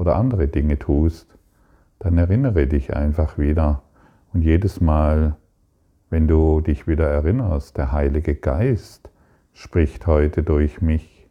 oder 0.02 0.16
andere 0.16 0.48
Dinge 0.48 0.80
tust, 0.80 1.28
dann 2.00 2.18
erinnere 2.18 2.66
dich 2.66 2.96
einfach 2.96 3.38
wieder. 3.38 3.84
Und 4.34 4.42
jedes 4.42 4.82
Mal, 4.82 5.36
wenn 6.10 6.28
du 6.28 6.60
dich 6.60 6.88
wieder 6.88 7.08
erinnerst, 7.08 7.78
der 7.78 7.92
Heilige 7.92 8.34
Geist 8.34 9.12
spricht 9.54 10.08
heute 10.08 10.42
durch 10.42 10.82
mich, 10.82 11.28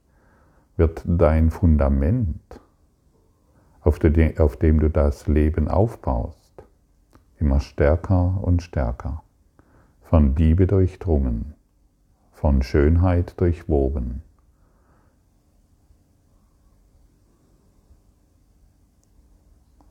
wird 0.76 1.02
dein 1.04 1.50
Fundament, 1.50 2.60
auf 3.82 3.98
dem 3.98 4.80
du 4.80 4.88
das 4.90 5.26
Leben 5.26 5.68
aufbaust, 5.68 6.64
immer 7.38 7.60
stärker 7.60 8.38
und 8.42 8.62
stärker, 8.62 9.22
von 10.02 10.34
Liebe 10.36 10.66
durchdrungen, 10.66 11.54
von 12.32 12.62
Schönheit 12.62 13.40
durchwoben. 13.40 14.22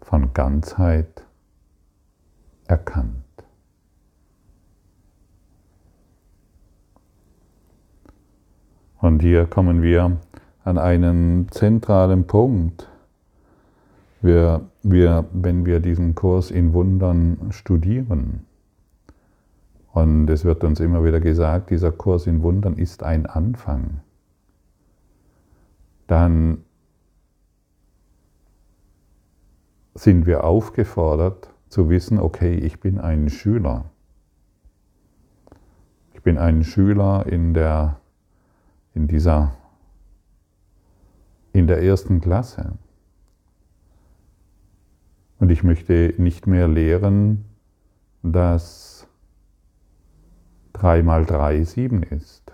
von 0.10 0.34
Ganzheit 0.34 1.23
erkannt. 2.65 3.23
Und 9.02 9.21
hier 9.21 9.45
kommen 9.45 9.84
wir 9.84 10.17
an 10.63 10.80
einen 10.80 11.47
zentralen 11.52 12.25
Punkt. 12.25 12.88
Wir, 14.21 14.69
wir, 14.84 15.25
wenn 15.32 15.65
wir 15.65 15.79
diesen 15.79 16.15
Kurs 16.15 16.51
in 16.51 16.73
Wundern 16.73 17.51
studieren, 17.51 18.45
Und 19.91 20.29
es 20.29 20.45
wird 20.45 20.63
uns 20.63 20.79
immer 20.79 21.03
wieder 21.03 21.19
gesagt, 21.19 21.71
dieser 21.71 21.91
Kurs 21.91 22.27
in 22.27 22.43
Wundern 22.43 22.77
ist 22.77 23.03
ein 23.03 23.25
Anfang. 23.25 24.01
Dann 26.08 26.63
sind 29.95 30.25
wir 30.25 30.43
aufgefordert 30.43 31.53
zu 31.67 31.89
wissen, 31.89 32.19
okay, 32.19 32.55
ich 32.55 32.79
bin 32.79 32.99
ein 32.99 33.29
Schüler. 33.29 33.86
Ich 36.13 36.21
bin 36.21 36.38
ein 36.38 36.63
Schüler 36.63 37.25
in 37.25 37.53
der, 37.53 37.99
in 38.93 39.08
dieser, 39.08 39.55
in 41.51 41.67
der 41.67 41.82
ersten 41.84 42.21
Klasse. 42.21 42.77
Und 45.39 45.52
ich 45.52 45.63
möchte 45.63 46.13
nicht 46.17 46.47
mehr 46.47 46.67
lehren, 46.67 47.45
dass 48.23 49.08
3 50.73 51.02
mal 51.04 51.25
3 51.25 51.63
7 51.63 52.04
ist, 52.04 52.54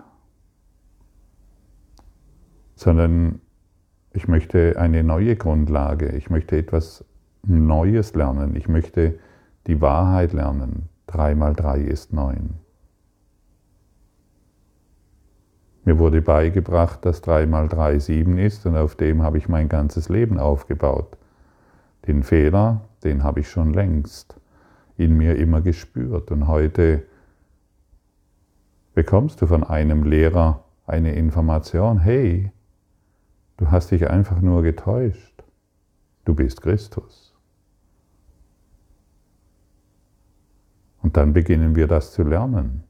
sondern 2.76 3.42
ich 4.14 4.28
möchte 4.28 4.78
eine 4.78 5.04
neue 5.04 5.36
Grundlage, 5.36 6.10
ich 6.16 6.30
möchte 6.30 6.58
etwas 6.58 7.04
Neues 7.44 8.14
lernen, 8.14 8.56
ich 8.56 8.68
möchte 8.68 9.20
die 9.68 9.82
Wahrheit 9.82 10.34
lernen. 10.34 10.90
3 11.08 11.36
mal 11.36 11.54
3 11.54 11.80
ist 11.82 12.14
9. 12.14 12.56
Mir 15.86 16.00
wurde 16.00 16.22
beigebracht, 16.22 17.06
dass 17.06 17.22
3 17.22 17.46
mal 17.48 17.68
3 17.68 18.00
7 18.00 18.38
ist 18.38 18.66
und 18.66 18.76
auf 18.76 18.96
dem 18.96 19.22
habe 19.22 19.38
ich 19.38 19.50
mein 19.50 19.70
ganzes 19.70 20.10
Leben 20.10 20.40
aufgebaut. 20.40 21.18
Den 22.08 22.24
Fehler, 22.24 22.82
den 23.04 23.24
habe 23.24 23.40
ich 23.40 23.50
schon 23.50 23.74
längst 23.74 24.40
in 24.98 25.18
mir 25.18 25.36
immer 25.36 25.62
gespürt. 25.62 26.32
Und 26.32 26.48
heute 26.48 27.04
bekommst 28.94 29.42
du 29.42 29.48
von 29.48 29.64
einem 29.64 30.04
Lehrer 30.04 30.64
eine 30.86 31.16
Information, 31.16 32.00
hey, 32.00 32.52
du 33.58 33.72
hast 33.72 33.92
dich 33.92 34.10
einfach 34.10 34.42
nur 34.42 34.62
getäuscht. 34.62 35.44
Du 36.26 36.34
bist 36.34 36.62
Christus. 36.62 37.36
Und 41.02 41.18
dann 41.18 41.34
beginnen 41.34 41.76
wir 41.76 41.88
das 41.88 42.14
zu 42.14 42.24
lernen. 42.24 42.84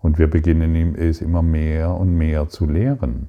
Und 0.00 0.18
wir 0.18 0.28
beginnen 0.28 0.94
es 0.96 1.20
immer 1.20 1.42
mehr 1.42 1.94
und 1.94 2.16
mehr 2.16 2.48
zu 2.48 2.66
lehren. 2.66 3.28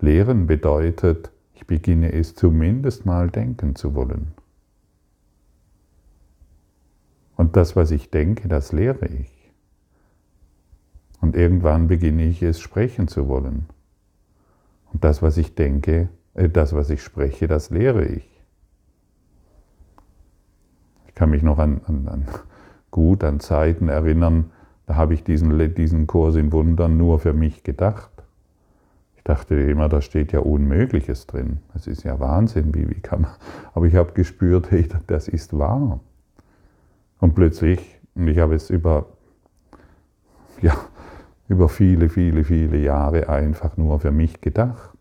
Lehren 0.00 0.46
bedeutet, 0.46 1.30
ich 1.56 1.66
beginne 1.66 2.12
es 2.12 2.34
zumindest 2.34 3.06
mal 3.06 3.30
denken 3.30 3.74
zu 3.74 3.94
wollen. 3.94 4.32
Und 7.34 7.56
das, 7.56 7.74
was 7.74 7.90
ich 7.90 8.10
denke, 8.10 8.46
das 8.46 8.72
lehre 8.72 9.06
ich. 9.06 9.32
Und 11.20 11.34
irgendwann 11.34 11.88
beginne 11.88 12.24
ich 12.24 12.42
es 12.42 12.60
sprechen 12.60 13.08
zu 13.08 13.26
wollen. 13.26 13.66
Und 14.92 15.02
das, 15.02 15.22
was 15.22 15.38
ich 15.38 15.54
denke, 15.54 16.10
äh, 16.34 16.48
das, 16.50 16.74
was 16.74 16.90
ich 16.90 17.02
spreche, 17.02 17.46
das 17.48 17.70
lehre 17.70 18.04
ich. 18.04 18.28
Ich 21.08 21.14
kann 21.14 21.30
mich 21.30 21.42
noch 21.42 21.58
an, 21.58 21.80
an, 21.86 22.08
an 22.08 22.28
gut 22.90 23.24
an 23.24 23.40
Zeiten 23.40 23.88
erinnern, 23.88 24.52
da 24.84 24.94
habe 24.94 25.14
ich 25.14 25.24
diesen, 25.24 25.74
diesen 25.74 26.06
Kurs 26.06 26.36
in 26.36 26.52
Wundern 26.52 26.96
nur 26.96 27.18
für 27.18 27.32
mich 27.32 27.64
gedacht 27.64 28.15
dachte 29.28 29.54
immer, 29.56 29.88
da 29.88 30.00
steht 30.00 30.32
ja 30.32 30.40
Unmögliches 30.40 31.26
drin. 31.26 31.58
Das 31.72 31.86
ist 31.86 32.04
ja 32.04 32.20
Wahnsinn, 32.20 32.74
wie, 32.74 32.88
wie 32.88 33.00
kann 33.00 33.22
man. 33.22 33.32
Aber 33.74 33.86
ich 33.86 33.94
habe 33.96 34.12
gespürt, 34.12 34.70
hey, 34.70 34.88
das 35.06 35.28
ist 35.28 35.58
wahr. 35.58 36.00
Und 37.18 37.34
plötzlich, 37.34 37.98
und 38.14 38.28
ich 38.28 38.38
habe 38.38 38.54
es 38.54 38.70
über, 38.70 39.06
ja, 40.62 40.74
über 41.48 41.68
viele, 41.68 42.08
viele, 42.08 42.44
viele 42.44 42.78
Jahre 42.78 43.28
einfach 43.28 43.76
nur 43.76 43.98
für 44.00 44.12
mich 44.12 44.40
gedacht. 44.40 44.96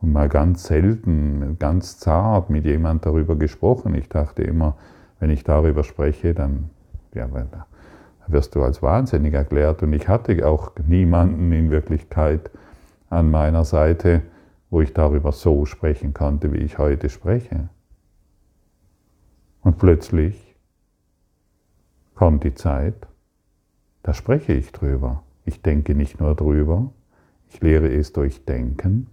Und 0.00 0.12
mal 0.12 0.28
ganz 0.28 0.64
selten, 0.64 1.56
ganz 1.58 1.98
zart 1.98 2.50
mit 2.50 2.64
jemand 2.64 3.04
darüber 3.04 3.36
gesprochen. 3.36 3.94
Ich 3.94 4.08
dachte 4.08 4.42
immer, 4.42 4.76
wenn 5.18 5.30
ich 5.30 5.44
darüber 5.44 5.82
spreche, 5.82 6.34
dann 6.34 6.70
ja, 7.14 7.28
wirst 8.28 8.54
du 8.54 8.62
als 8.62 8.80
wahnsinnig 8.80 9.34
erklärt. 9.34 9.82
Und 9.82 9.92
ich 9.92 10.08
hatte 10.08 10.46
auch 10.46 10.72
niemanden 10.86 11.52
in 11.52 11.70
Wirklichkeit, 11.70 12.50
an 13.10 13.30
meiner 13.30 13.64
Seite, 13.64 14.22
wo 14.70 14.80
ich 14.80 14.94
darüber 14.94 15.32
so 15.32 15.66
sprechen 15.66 16.14
konnte, 16.14 16.52
wie 16.52 16.58
ich 16.58 16.78
heute 16.78 17.10
spreche. 17.10 17.68
Und 19.62 19.78
plötzlich 19.78 20.56
kommt 22.14 22.44
die 22.44 22.54
Zeit, 22.54 23.08
da 24.02 24.14
spreche 24.14 24.52
ich 24.52 24.72
drüber. 24.72 25.22
Ich 25.44 25.60
denke 25.60 25.94
nicht 25.94 26.20
nur 26.20 26.34
drüber, 26.34 26.92
ich 27.48 27.60
lehre 27.60 27.92
es 27.92 28.12
durch 28.12 28.44
Denken, 28.44 29.08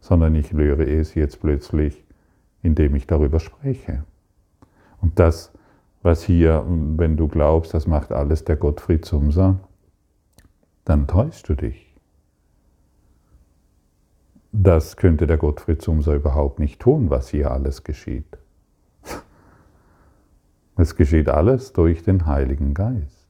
sondern 0.00 0.34
ich 0.34 0.50
lehre 0.52 0.84
es 0.84 1.14
jetzt 1.14 1.40
plötzlich, 1.40 2.02
indem 2.62 2.94
ich 2.96 3.06
darüber 3.06 3.38
spreche. 3.38 4.04
Und 5.00 5.18
das, 5.18 5.52
was 6.02 6.22
hier, 6.22 6.64
wenn 6.96 7.16
du 7.16 7.28
glaubst, 7.28 7.74
das 7.74 7.86
macht 7.86 8.12
alles 8.12 8.44
der 8.44 8.56
Gottfried 8.56 9.04
Sumser, 9.04 9.60
dann 10.84 11.06
täuschst 11.06 11.48
du 11.48 11.54
dich. 11.54 11.91
Das 14.52 14.98
könnte 14.98 15.26
der 15.26 15.38
Gottfried 15.38 15.80
Sumser 15.80 16.14
überhaupt 16.14 16.58
nicht 16.58 16.78
tun, 16.78 17.08
was 17.08 17.30
hier 17.30 17.50
alles 17.50 17.84
geschieht. 17.84 18.38
Es 20.76 20.96
geschieht 20.96 21.28
alles 21.28 21.72
durch 21.72 22.02
den 22.02 22.26
Heiligen 22.26 22.74
Geist. 22.74 23.28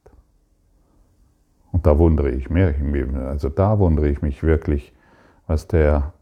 Und 1.71 1.85
da 1.85 1.97
wundere 1.97 2.29
ich 2.29 2.49
mich, 2.49 2.75
also 3.15 3.49
da 3.49 3.79
wundere 3.79 4.07
ich 4.09 4.21
mich 4.21 4.43
wirklich, 4.43 4.93
was 5.47 5.67
der, 5.67 6.13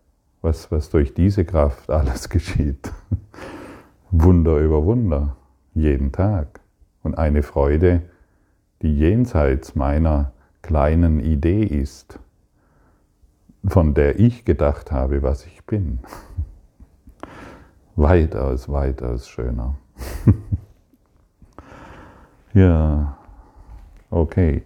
was, 0.41 0.71
was 0.71 0.89
durch 0.89 1.13
diese 1.13 1.45
Kraft 1.45 1.89
alles 1.89 2.29
geschieht. 2.29 2.91
Wunder 4.11 4.57
über 4.57 4.85
Wunder, 4.85 5.35
jeden 5.73 6.11
Tag. 6.11 6.59
Und 7.03 7.17
eine 7.17 7.43
Freude, 7.43 8.01
die 8.81 8.97
jenseits 8.97 9.75
meiner 9.75 10.31
kleinen 10.61 11.19
Idee 11.19 11.63
ist, 11.63 12.19
von 13.65 13.93
der 13.93 14.19
ich 14.19 14.45
gedacht 14.45 14.91
habe, 14.91 15.21
was 15.21 15.45
ich 15.45 15.65
bin. 15.65 15.99
Weitaus, 17.95 18.69
weitaus 18.69 19.27
schöner. 19.27 19.75
ja, 22.53 23.17
okay. 24.09 24.63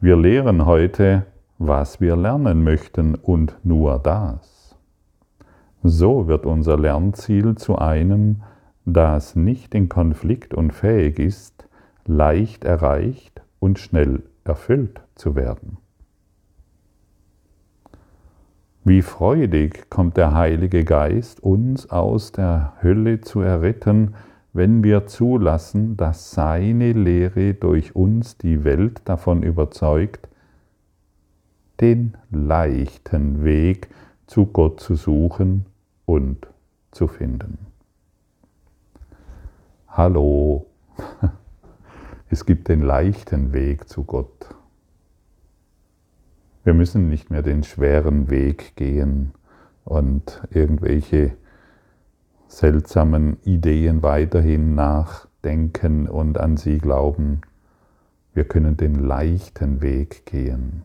Wir 0.00 0.16
lehren 0.16 0.66
heute, 0.66 1.26
was 1.58 2.00
wir 2.00 2.16
lernen 2.16 2.62
möchten 2.62 3.14
und 3.14 3.56
nur 3.64 3.98
das. 3.98 4.76
So 5.82 6.26
wird 6.26 6.46
unser 6.46 6.78
Lernziel 6.78 7.56
zu 7.56 7.78
einem, 7.78 8.42
das 8.84 9.36
nicht 9.36 9.74
in 9.74 9.88
Konflikt 9.88 10.54
und 10.54 10.72
fähig 10.72 11.18
ist, 11.18 11.68
leicht 12.04 12.64
erreicht 12.64 13.42
und 13.58 13.78
schnell 13.78 14.22
erfüllt 14.44 15.00
zu 15.14 15.34
werden. 15.34 15.78
Wie 18.88 19.02
freudig 19.02 19.90
kommt 19.90 20.16
der 20.16 20.32
Heilige 20.32 20.84
Geist, 20.84 21.42
uns 21.42 21.90
aus 21.90 22.30
der 22.30 22.74
Hölle 22.84 23.20
zu 23.20 23.40
erretten, 23.40 24.14
wenn 24.52 24.84
wir 24.84 25.08
zulassen, 25.08 25.96
dass 25.96 26.30
seine 26.30 26.92
Lehre 26.92 27.54
durch 27.54 27.96
uns 27.96 28.38
die 28.38 28.62
Welt 28.62 29.00
davon 29.04 29.42
überzeugt, 29.42 30.28
den 31.80 32.16
leichten 32.30 33.42
Weg 33.42 33.88
zu 34.28 34.46
Gott 34.46 34.78
zu 34.78 34.94
suchen 34.94 35.66
und 36.04 36.46
zu 36.92 37.08
finden. 37.08 37.58
Hallo, 39.88 40.66
es 42.30 42.46
gibt 42.46 42.68
den 42.68 42.82
leichten 42.82 43.52
Weg 43.52 43.88
zu 43.88 44.04
Gott. 44.04 44.55
Wir 46.66 46.74
müssen 46.74 47.08
nicht 47.08 47.30
mehr 47.30 47.42
den 47.42 47.62
schweren 47.62 48.28
Weg 48.28 48.74
gehen 48.74 49.30
und 49.84 50.42
irgendwelche 50.50 51.36
seltsamen 52.48 53.36
Ideen 53.44 54.02
weiterhin 54.02 54.74
nachdenken 54.74 56.08
und 56.08 56.40
an 56.40 56.56
sie 56.56 56.78
glauben. 56.78 57.42
Wir 58.34 58.42
können 58.42 58.76
den 58.76 58.96
leichten 58.96 59.80
Weg 59.80 60.26
gehen. 60.26 60.82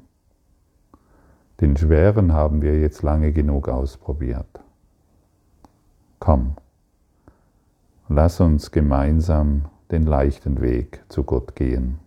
Den 1.62 1.76
schweren 1.76 2.32
haben 2.32 2.62
wir 2.62 2.80
jetzt 2.80 3.02
lange 3.02 3.32
genug 3.32 3.68
ausprobiert. 3.68 4.60
Komm, 6.20 6.58
lass 8.08 8.40
uns 8.40 8.70
gemeinsam 8.70 9.66
den 9.90 10.06
leichten 10.06 10.62
Weg 10.62 11.04
zu 11.10 11.24
Gott 11.24 11.56
gehen, 11.56 11.98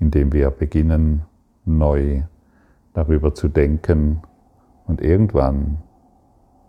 indem 0.00 0.32
wir 0.32 0.50
beginnen, 0.50 1.22
neu 1.64 2.24
darüber 2.94 3.34
zu 3.34 3.48
denken 3.48 4.22
und 4.86 5.00
irgendwann 5.00 5.78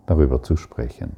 darüber 0.06 0.42
zu 0.42 0.56
sprechen. 0.56 1.12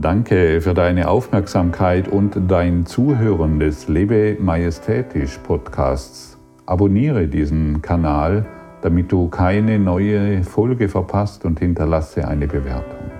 Danke 0.00 0.60
für 0.60 0.74
deine 0.74 1.08
Aufmerksamkeit 1.08 2.08
und 2.08 2.38
dein 2.48 2.84
Zuhören 2.84 3.58
des 3.58 3.88
Lebe 3.88 4.36
Majestätisch 4.40 5.38
Podcasts. 5.38 6.38
Abonniere 6.66 7.28
diesen 7.28 7.80
Kanal, 7.80 8.44
damit 8.82 9.12
du 9.12 9.28
keine 9.28 9.78
neue 9.78 10.42
Folge 10.42 10.88
verpasst 10.88 11.44
und 11.44 11.58
hinterlasse 11.58 12.26
eine 12.28 12.46
Bewertung. 12.46 13.10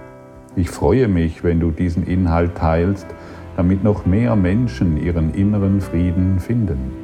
Ich 0.57 0.68
freue 0.68 1.09
mich, 1.09 1.42
wenn 1.42 1.61
du 1.61 1.70
diesen 1.70 2.07
Inhalt 2.07 2.55
teilst, 2.57 3.07
damit 3.57 3.83
noch 3.83 4.05
mehr 4.05 4.37
Menschen 4.37 4.97
ihren 4.97 5.33
inneren 5.33 5.81
Frieden 5.81 6.38
finden. 6.38 7.04